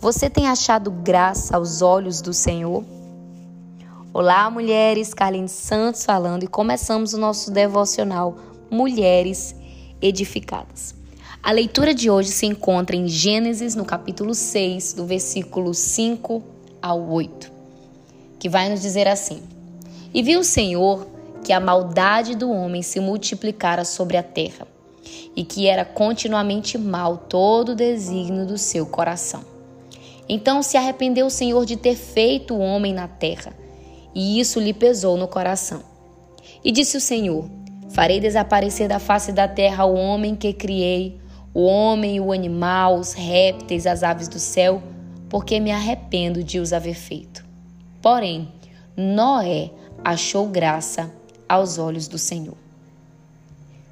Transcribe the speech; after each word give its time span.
Você 0.00 0.30
tem 0.30 0.46
achado 0.46 0.90
graça 0.90 1.54
aos 1.54 1.82
olhos 1.82 2.22
do 2.22 2.32
Senhor? 2.32 2.82
Olá, 4.14 4.50
mulheres, 4.50 5.12
Carlinhos 5.12 5.52
Santos 5.52 6.06
falando 6.06 6.42
e 6.42 6.48
começamos 6.48 7.12
o 7.12 7.18
nosso 7.18 7.50
devocional 7.50 8.34
Mulheres 8.70 9.54
Edificadas. 10.00 10.94
A 11.42 11.52
leitura 11.52 11.92
de 11.92 12.08
hoje 12.08 12.30
se 12.30 12.46
encontra 12.46 12.96
em 12.96 13.08
Gênesis, 13.08 13.74
no 13.74 13.84
capítulo 13.84 14.34
6, 14.34 14.94
do 14.94 15.04
versículo 15.04 15.74
5 15.74 16.42
ao 16.80 17.06
8, 17.10 17.52
que 18.38 18.48
vai 18.48 18.70
nos 18.70 18.80
dizer 18.80 19.06
assim: 19.06 19.42
E 20.14 20.22
viu 20.22 20.40
o 20.40 20.44
Senhor 20.44 21.06
que 21.44 21.52
a 21.52 21.60
maldade 21.60 22.34
do 22.34 22.50
homem 22.50 22.80
se 22.80 23.00
multiplicara 23.00 23.84
sobre 23.84 24.16
a 24.16 24.22
terra, 24.22 24.66
e 25.36 25.44
que 25.44 25.66
era 25.66 25.84
continuamente 25.84 26.78
mal 26.78 27.18
todo 27.18 27.72
o 27.72 27.76
desígnio 27.76 28.46
do 28.46 28.56
seu 28.56 28.86
coração. 28.86 29.59
Então 30.32 30.62
se 30.62 30.76
arrependeu 30.76 31.26
o 31.26 31.30
Senhor 31.30 31.66
de 31.66 31.76
ter 31.76 31.96
feito 31.96 32.54
o 32.54 32.60
homem 32.60 32.94
na 32.94 33.08
terra, 33.08 33.52
e 34.14 34.38
isso 34.38 34.60
lhe 34.60 34.72
pesou 34.72 35.16
no 35.16 35.26
coração. 35.26 35.82
E 36.62 36.70
disse 36.70 36.96
o 36.96 37.00
Senhor: 37.00 37.50
Farei 37.88 38.20
desaparecer 38.20 38.86
da 38.86 39.00
face 39.00 39.32
da 39.32 39.48
terra 39.48 39.84
o 39.86 39.96
homem 39.96 40.36
que 40.36 40.52
criei, 40.52 41.18
o 41.52 41.64
homem 41.64 42.20
o 42.20 42.30
animal, 42.30 42.94
os 42.94 43.12
répteis, 43.12 43.88
as 43.88 44.04
aves 44.04 44.28
do 44.28 44.38
céu, 44.38 44.80
porque 45.28 45.58
me 45.58 45.72
arrependo 45.72 46.44
de 46.44 46.60
os 46.60 46.72
haver 46.72 46.94
feito. 46.94 47.44
Porém, 48.00 48.52
Noé 48.96 49.72
achou 50.04 50.46
graça 50.46 51.12
aos 51.48 51.76
olhos 51.76 52.06
do 52.06 52.18
Senhor. 52.18 52.56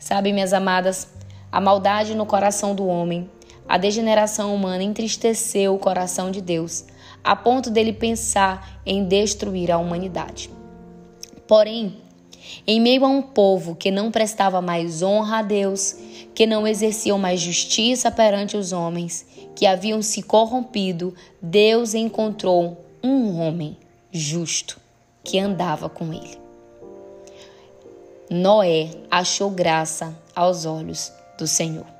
Sabe, 0.00 0.32
minhas 0.32 0.52
amadas, 0.52 1.06
a 1.52 1.60
maldade 1.60 2.12
no 2.16 2.26
coração 2.26 2.74
do 2.74 2.88
homem, 2.88 3.30
a 3.68 3.78
degeneração 3.78 4.54
humana 4.54 4.82
entristeceu 4.82 5.74
o 5.74 5.78
coração 5.78 6.30
de 6.30 6.40
Deus, 6.40 6.84
a 7.22 7.34
ponto 7.34 7.70
dele 7.70 7.92
pensar 7.92 8.80
em 8.84 9.04
destruir 9.04 9.70
a 9.70 9.78
humanidade. 9.78 10.50
Porém, 11.46 11.96
em 12.66 12.80
meio 12.80 13.04
a 13.04 13.08
um 13.08 13.22
povo 13.22 13.74
que 13.74 13.90
não 13.90 14.10
prestava 14.10 14.60
mais 14.60 15.02
honra 15.02 15.38
a 15.38 15.42
Deus, 15.42 15.96
que 16.34 16.46
não 16.46 16.66
exerciam 16.66 17.18
mais 17.18 17.40
justiça 17.40 18.10
perante 18.10 18.56
os 18.56 18.72
homens, 18.72 19.26
que 19.54 19.66
haviam 19.66 20.02
se 20.02 20.22
corrompido, 20.22 21.14
Deus 21.40 21.94
encontrou 21.94 22.84
um 23.02 23.40
homem 23.40 23.76
justo 24.12 24.80
que 25.22 25.38
andava 25.38 25.88
com 25.88 26.12
ele. 26.12 26.38
Noé 28.30 28.90
achou 29.10 29.50
graça 29.50 30.16
aos 30.34 30.66
olhos 30.66 31.12
do 31.38 31.46
Senhor. 31.46 31.93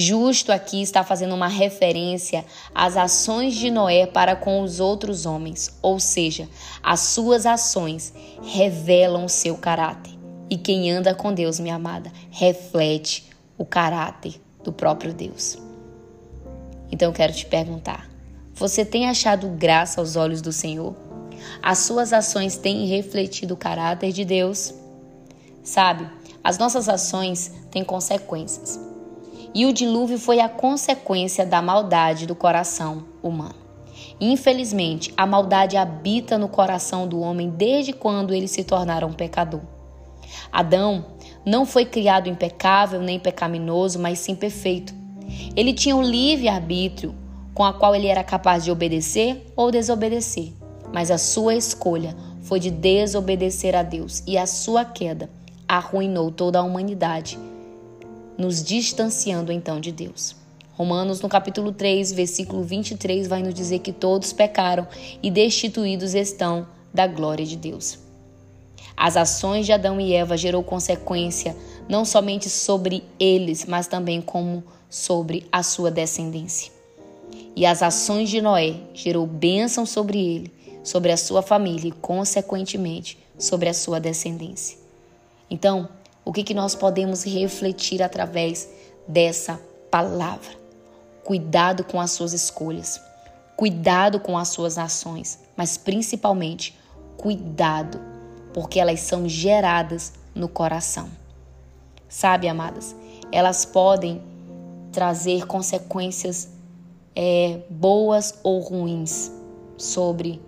Justo 0.00 0.52
aqui 0.52 0.80
está 0.80 1.02
fazendo 1.02 1.34
uma 1.34 1.48
referência 1.48 2.44
às 2.72 2.96
ações 2.96 3.56
de 3.56 3.68
Noé 3.68 4.06
para 4.06 4.36
com 4.36 4.62
os 4.62 4.78
outros 4.78 5.26
homens, 5.26 5.76
ou 5.82 5.98
seja, 5.98 6.48
as 6.80 7.00
suas 7.00 7.44
ações 7.44 8.14
revelam 8.40 9.24
o 9.24 9.28
seu 9.28 9.56
caráter. 9.56 10.12
E 10.48 10.56
quem 10.56 10.88
anda 10.88 11.16
com 11.16 11.34
Deus, 11.34 11.58
minha 11.58 11.74
amada, 11.74 12.12
reflete 12.30 13.28
o 13.58 13.64
caráter 13.64 14.40
do 14.62 14.72
próprio 14.72 15.12
Deus. 15.12 15.58
Então 16.92 17.08
eu 17.08 17.12
quero 17.12 17.32
te 17.32 17.46
perguntar: 17.46 18.08
você 18.54 18.84
tem 18.84 19.08
achado 19.08 19.48
graça 19.48 20.00
aos 20.00 20.14
olhos 20.14 20.40
do 20.40 20.52
Senhor? 20.52 20.94
As 21.60 21.78
suas 21.78 22.12
ações 22.12 22.56
têm 22.56 22.86
refletido 22.86 23.54
o 23.54 23.56
caráter 23.56 24.12
de 24.12 24.24
Deus? 24.24 24.72
Sabe, 25.64 26.08
as 26.44 26.56
nossas 26.56 26.88
ações 26.88 27.50
têm 27.72 27.82
consequências. 27.82 28.87
E 29.58 29.66
o 29.66 29.72
dilúvio 29.72 30.20
foi 30.20 30.38
a 30.38 30.48
consequência 30.48 31.44
da 31.44 31.60
maldade 31.60 32.28
do 32.28 32.34
coração 32.36 33.02
humano. 33.20 33.56
Infelizmente, 34.20 35.12
a 35.16 35.26
maldade 35.26 35.76
habita 35.76 36.38
no 36.38 36.48
coração 36.48 37.08
do 37.08 37.18
homem 37.18 37.50
desde 37.50 37.92
quando 37.92 38.32
ele 38.32 38.46
se 38.46 38.62
tornara 38.62 39.04
um 39.04 39.12
pecador. 39.12 39.62
Adão 40.52 41.06
não 41.44 41.66
foi 41.66 41.84
criado 41.84 42.28
impecável 42.28 43.00
nem 43.00 43.18
pecaminoso, 43.18 43.98
mas 43.98 44.20
sim 44.20 44.36
perfeito. 44.36 44.94
Ele 45.56 45.72
tinha 45.72 45.96
o 45.96 46.02
livre 46.02 46.46
arbítrio 46.46 47.12
com 47.52 47.64
a 47.64 47.72
qual 47.72 47.96
ele 47.96 48.06
era 48.06 48.22
capaz 48.22 48.62
de 48.62 48.70
obedecer 48.70 49.44
ou 49.56 49.72
desobedecer, 49.72 50.52
mas 50.92 51.10
a 51.10 51.18
sua 51.18 51.56
escolha 51.56 52.14
foi 52.42 52.60
de 52.60 52.70
desobedecer 52.70 53.74
a 53.74 53.82
Deus 53.82 54.22
e 54.24 54.38
a 54.38 54.46
sua 54.46 54.84
queda 54.84 55.28
arruinou 55.66 56.30
toda 56.30 56.60
a 56.60 56.62
humanidade 56.62 57.36
nos 58.38 58.62
distanciando 58.62 59.50
então 59.50 59.80
de 59.80 59.90
Deus. 59.90 60.36
Romanos, 60.74 61.20
no 61.20 61.28
capítulo 61.28 61.72
3, 61.72 62.12
versículo 62.12 62.62
23, 62.62 63.26
vai 63.26 63.42
nos 63.42 63.52
dizer 63.52 63.80
que 63.80 63.92
todos 63.92 64.32
pecaram 64.32 64.86
e 65.20 65.28
destituídos 65.28 66.14
estão 66.14 66.68
da 66.94 67.04
glória 67.04 67.44
de 67.44 67.56
Deus. 67.56 67.98
As 68.96 69.16
ações 69.16 69.66
de 69.66 69.72
Adão 69.72 70.00
e 70.00 70.12
Eva 70.12 70.36
gerou 70.36 70.62
consequência 70.62 71.56
não 71.88 72.04
somente 72.04 72.48
sobre 72.48 73.02
eles, 73.18 73.64
mas 73.66 73.88
também 73.88 74.20
como 74.20 74.62
sobre 74.88 75.46
a 75.50 75.64
sua 75.64 75.90
descendência. 75.90 76.72
E 77.56 77.66
as 77.66 77.82
ações 77.82 78.30
de 78.30 78.40
Noé 78.40 78.76
gerou 78.94 79.26
bênção 79.26 79.84
sobre 79.84 80.18
ele, 80.18 80.52
sobre 80.84 81.10
a 81.10 81.16
sua 81.16 81.42
família 81.42 81.88
e, 81.88 81.92
consequentemente, 81.92 83.18
sobre 83.36 83.68
a 83.68 83.74
sua 83.74 83.98
descendência. 83.98 84.78
Então, 85.50 85.88
o 86.28 86.32
que, 86.32 86.44
que 86.44 86.52
nós 86.52 86.74
podemos 86.74 87.24
refletir 87.24 88.02
através 88.02 88.68
dessa 89.08 89.58
palavra. 89.90 90.50
Cuidado 91.24 91.82
com 91.84 91.98
as 91.98 92.10
suas 92.10 92.34
escolhas, 92.34 93.00
cuidado 93.56 94.20
com 94.20 94.36
as 94.36 94.48
suas 94.48 94.76
ações, 94.76 95.38
mas 95.56 95.78
principalmente 95.78 96.78
cuidado, 97.16 97.98
porque 98.52 98.78
elas 98.78 99.00
são 99.00 99.26
geradas 99.26 100.12
no 100.34 100.50
coração. 100.50 101.08
Sabe, 102.10 102.46
amadas, 102.46 102.94
elas 103.32 103.64
podem 103.64 104.20
trazer 104.92 105.46
consequências 105.46 106.50
é, 107.16 107.60
boas 107.70 108.38
ou 108.42 108.60
ruins 108.60 109.32
sobre 109.78 110.42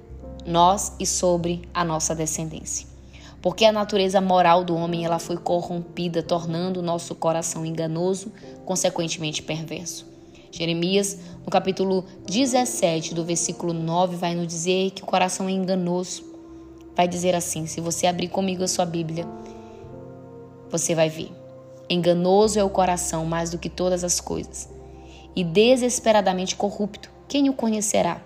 nós 0.45 0.93
e 1.01 1.07
sobre 1.07 1.67
a 1.73 1.83
nossa 1.83 2.15
descendência 2.15 2.90
porque 3.43 3.65
a 3.65 3.73
natureza 3.73 4.21
moral 4.21 4.65
do 4.65 4.75
homem 4.75 5.05
ela 5.05 5.19
foi 5.19 5.37
corrompida, 5.37 6.23
tornando 6.23 6.81
o 6.81 6.83
nosso 6.83 7.15
coração 7.15 7.65
enganoso, 7.65 8.33
consequentemente 8.65 9.43
perverso. 9.43 10.07
Jeremias, 10.53 11.19
no 11.45 11.51
capítulo 11.51 12.05
17, 12.27 13.15
do 13.15 13.25
versículo 13.25 13.73
9, 13.73 14.17
vai 14.17 14.35
nos 14.35 14.47
dizer 14.47 14.91
que 14.91 15.03
o 15.03 15.07
coração 15.07 15.49
é 15.49 15.53
enganoso. 15.53 16.25
Vai 16.95 17.07
dizer 17.07 17.35
assim: 17.35 17.67
se 17.67 17.81
você 17.81 18.07
abrir 18.07 18.29
comigo 18.29 18.65
a 18.65 18.69
sua 18.69 18.85
Bíblia, 18.85 19.27
você 20.69 20.95
vai 20.95 21.09
ver. 21.09 21.33
Enganoso 21.89 22.59
é 22.59 22.65
o 22.65 22.71
coração 22.71 23.25
mais 23.25 23.51
do 23.51 23.59
que 23.59 23.69
todas 23.69 24.05
as 24.05 24.21
coisas, 24.21 24.69
e 25.35 25.43
desesperadamente 25.43 26.57
corrupto. 26.57 27.11
Quem 27.29 27.49
o 27.49 27.53
conhecerá? 27.53 28.21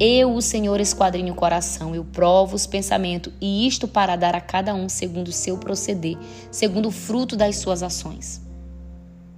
Eu, 0.00 0.34
o 0.34 0.42
Senhor, 0.42 0.80
esquadrinho 0.80 1.32
o 1.32 1.36
coração, 1.36 1.94
eu 1.94 2.04
provo 2.04 2.56
os 2.56 2.66
pensamentos, 2.66 3.32
e 3.40 3.66
isto 3.66 3.86
para 3.86 4.16
dar 4.16 4.34
a 4.34 4.40
cada 4.40 4.74
um 4.74 4.88
segundo 4.88 5.28
o 5.28 5.32
seu 5.32 5.58
proceder, 5.58 6.16
segundo 6.50 6.88
o 6.88 6.92
fruto 6.92 7.36
das 7.36 7.56
suas 7.56 7.82
ações. 7.82 8.42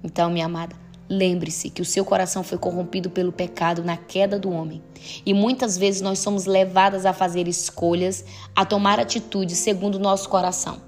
Então, 0.03 0.29
minha 0.29 0.45
amada, 0.45 0.75
lembre-se 1.09 1.69
que 1.69 1.81
o 1.81 1.85
seu 1.85 2.03
coração 2.03 2.43
foi 2.43 2.57
corrompido 2.57 3.09
pelo 3.09 3.31
pecado 3.31 3.83
na 3.83 3.97
queda 3.97 4.39
do 4.39 4.49
homem. 4.49 4.81
E 5.25 5.33
muitas 5.33 5.77
vezes 5.77 6.01
nós 6.01 6.19
somos 6.19 6.45
levadas 6.45 7.05
a 7.05 7.13
fazer 7.13 7.47
escolhas, 7.47 8.25
a 8.55 8.65
tomar 8.65 8.99
atitudes 8.99 9.57
segundo 9.57 9.95
o 9.95 9.99
nosso 9.99 10.29
coração. 10.29 10.81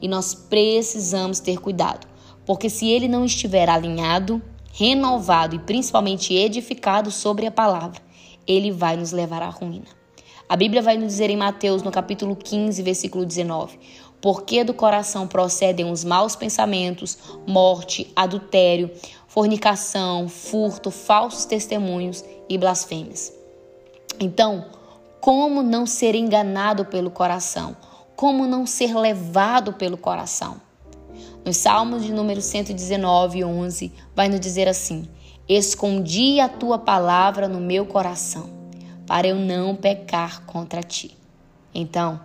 E 0.00 0.08
nós 0.08 0.34
precisamos 0.34 1.38
ter 1.38 1.58
cuidado, 1.58 2.08
porque 2.44 2.68
se 2.68 2.88
ele 2.88 3.06
não 3.06 3.24
estiver 3.24 3.68
alinhado, 3.68 4.42
renovado 4.72 5.54
e 5.54 5.58
principalmente 5.60 6.34
edificado 6.34 7.10
sobre 7.10 7.46
a 7.46 7.52
palavra, 7.52 8.00
ele 8.46 8.70
vai 8.70 8.96
nos 8.96 9.12
levar 9.12 9.42
à 9.42 9.48
ruína. 9.48 9.86
A 10.48 10.56
Bíblia 10.56 10.82
vai 10.82 10.96
nos 10.96 11.08
dizer 11.08 11.30
em 11.30 11.36
Mateus, 11.36 11.82
no 11.82 11.90
capítulo 11.90 12.36
15, 12.36 12.82
versículo 12.82 13.24
19: 13.24 13.78
Porque 14.20 14.62
do 14.62 14.74
coração 14.74 15.26
procedem 15.26 15.90
os 15.90 16.04
maus 16.04 16.36
pensamentos, 16.36 17.16
morte, 17.46 18.12
adultério, 18.14 18.90
fornicação, 19.26 20.28
furto, 20.28 20.90
falsos 20.90 21.46
testemunhos 21.46 22.22
e 22.48 22.58
blasfêmias. 22.58 23.32
Então, 24.20 24.66
como 25.20 25.62
não 25.62 25.86
ser 25.86 26.14
enganado 26.14 26.84
pelo 26.84 27.10
coração? 27.10 27.76
Como 28.14 28.46
não 28.46 28.66
ser 28.66 28.94
levado 28.94 29.72
pelo 29.72 29.96
coração? 29.96 30.60
Nos 31.44 31.56
Salmos 31.56 32.04
de 32.04 32.12
número 32.12 32.40
119, 32.40 33.42
11, 33.42 33.92
vai 34.14 34.28
nos 34.28 34.38
dizer 34.38 34.68
assim: 34.68 35.08
Escondi 35.54 36.40
a 36.40 36.48
tua 36.48 36.78
palavra 36.78 37.46
no 37.46 37.60
meu 37.60 37.84
coração, 37.84 38.48
para 39.06 39.28
eu 39.28 39.36
não 39.36 39.76
pecar 39.76 40.46
contra 40.46 40.82
ti. 40.82 41.14
Então, 41.74 42.18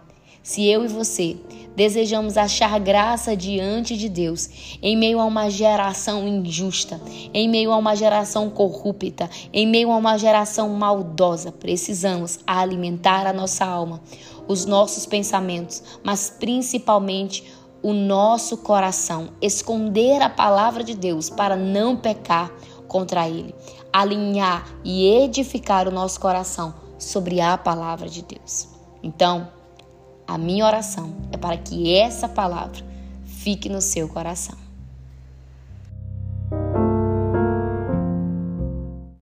Se 0.47 0.65
eu 0.65 0.85
e 0.85 0.87
você 0.87 1.35
desejamos 1.75 2.37
achar 2.37 2.79
graça 2.79 3.35
diante 3.35 3.97
de 3.97 4.07
Deus, 4.07 4.77
em 4.81 4.95
meio 4.95 5.19
a 5.19 5.25
uma 5.25 5.49
geração 5.49 6.25
injusta, 6.25 7.01
em 7.33 7.49
meio 7.49 7.69
a 7.69 7.75
uma 7.75 7.97
geração 7.97 8.49
corrupta, 8.49 9.29
em 9.51 9.67
meio 9.67 9.91
a 9.91 9.97
uma 9.97 10.17
geração 10.17 10.69
maldosa, 10.69 11.51
precisamos 11.51 12.39
alimentar 12.47 13.27
a 13.27 13.33
nossa 13.33 13.65
alma, 13.65 13.99
os 14.47 14.65
nossos 14.65 15.05
pensamentos, 15.05 15.83
mas 16.01 16.29
principalmente 16.29 17.43
o 17.83 17.91
nosso 17.91 18.55
coração, 18.55 19.27
esconder 19.41 20.21
a 20.21 20.29
palavra 20.29 20.81
de 20.81 20.95
Deus 20.95 21.29
para 21.29 21.57
não 21.57 21.97
pecar 21.97 22.53
contra 22.87 23.27
ele, 23.27 23.53
alinhar 23.91 24.67
e 24.83 25.05
edificar 25.23 25.87
o 25.87 25.91
nosso 25.91 26.19
coração 26.19 26.73
sobre 26.97 27.41
a 27.41 27.57
palavra 27.57 28.09
de 28.09 28.21
Deus. 28.21 28.69
Então, 29.03 29.47
a 30.27 30.37
minha 30.37 30.65
oração 30.65 31.15
é 31.31 31.37
para 31.37 31.57
que 31.57 31.93
essa 31.95 32.27
palavra 32.27 32.83
fique 33.25 33.69
no 33.69 33.81
seu 33.81 34.09
coração. 34.09 34.66